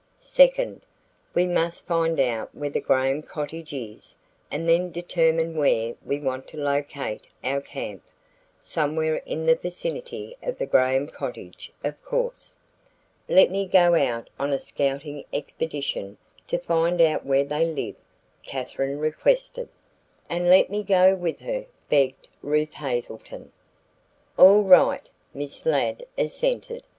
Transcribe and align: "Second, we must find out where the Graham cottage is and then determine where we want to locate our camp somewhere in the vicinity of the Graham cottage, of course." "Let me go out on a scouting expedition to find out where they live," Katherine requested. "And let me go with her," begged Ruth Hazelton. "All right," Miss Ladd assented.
"Second, 0.21 0.81
we 1.35 1.45
must 1.45 1.85
find 1.85 2.19
out 2.19 2.55
where 2.55 2.71
the 2.71 2.81
Graham 2.81 3.21
cottage 3.21 3.71
is 3.71 4.15
and 4.49 4.67
then 4.67 4.91
determine 4.91 5.55
where 5.55 5.93
we 6.03 6.19
want 6.19 6.47
to 6.47 6.57
locate 6.57 7.27
our 7.43 7.61
camp 7.61 8.01
somewhere 8.59 9.17
in 9.27 9.45
the 9.45 9.53
vicinity 9.53 10.33
of 10.41 10.57
the 10.57 10.65
Graham 10.65 11.05
cottage, 11.07 11.69
of 11.83 12.03
course." 12.03 12.57
"Let 13.29 13.51
me 13.51 13.67
go 13.67 13.93
out 13.93 14.27
on 14.39 14.51
a 14.51 14.59
scouting 14.59 15.23
expedition 15.31 16.17
to 16.47 16.57
find 16.57 16.99
out 16.99 17.23
where 17.23 17.43
they 17.45 17.67
live," 17.67 18.03
Katherine 18.41 18.97
requested. 18.97 19.69
"And 20.27 20.49
let 20.49 20.71
me 20.71 20.81
go 20.81 21.13
with 21.13 21.41
her," 21.41 21.67
begged 21.89 22.27
Ruth 22.41 22.73
Hazelton. 22.73 23.51
"All 24.35 24.63
right," 24.63 25.07
Miss 25.35 25.63
Ladd 25.63 26.07
assented. 26.17 26.81